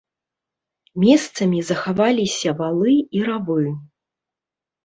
[1.03, 3.69] Месцамі захаваліся валы і равы.